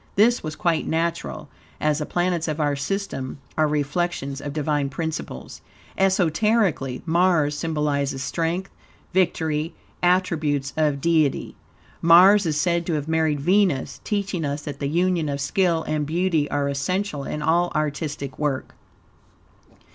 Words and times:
This 0.15 0.41
was 0.41 0.55
quite 0.55 0.87
natural, 0.87 1.47
as 1.79 1.99
the 1.99 2.07
planets 2.07 2.47
of 2.47 2.59
our 2.59 2.75
system 2.75 3.37
are 3.55 3.67
reflections 3.67 4.41
of 4.41 4.51
Divine 4.51 4.89
principles. 4.89 5.61
Esoterically, 5.95 7.03
Mars 7.05 7.55
symbolizes 7.55 8.23
strength, 8.23 8.71
victory 9.13 9.75
attributes 10.01 10.73
of 10.75 11.01
Deity. 11.01 11.55
Mars 12.01 12.47
is 12.47 12.59
said 12.59 12.83
to 12.87 12.93
have 12.93 13.07
married 13.07 13.41
Venus, 13.41 14.01
teaching 14.03 14.43
us 14.43 14.63
that 14.63 14.79
the 14.79 14.89
union 14.89 15.29
of 15.29 15.39
skill 15.39 15.83
and 15.83 16.07
beauty 16.07 16.49
are 16.49 16.67
essential 16.67 17.23
in 17.23 17.43
all 17.43 17.71
artistic 17.75 18.39
work. 18.39 18.73